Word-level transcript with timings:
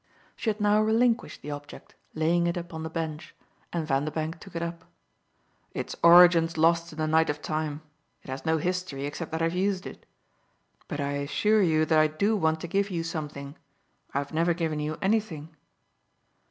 She 0.35 0.49
had 0.49 0.59
now 0.59 0.81
relinquished 0.81 1.43
the 1.43 1.51
object, 1.51 1.93
laying 2.15 2.47
it 2.47 2.57
upon 2.57 2.81
the 2.81 2.89
bench, 2.89 3.35
and 3.71 3.85
Vanderbank 3.85 4.39
took 4.39 4.55
it 4.55 4.63
up. 4.63 4.83
"Its 5.73 5.95
origin's 6.01 6.57
lost 6.57 6.91
in 6.91 6.97
the 6.97 7.05
night 7.05 7.29
of 7.29 7.39
time 7.39 7.83
it 8.23 8.29
has 8.31 8.43
no 8.43 8.57
history 8.57 9.05
except 9.05 9.31
that 9.31 9.43
I've 9.43 9.53
used 9.53 9.85
it. 9.85 10.07
But 10.87 11.01
I 11.01 11.11
assure 11.11 11.61
you 11.61 11.85
that 11.85 11.99
I 11.99 12.07
do 12.07 12.35
want 12.35 12.59
to 12.61 12.67
give 12.67 12.89
you 12.89 13.03
something. 13.03 13.55
I've 14.11 14.33
never 14.33 14.55
given 14.55 14.79
you 14.79 14.97
anything." 15.03 15.55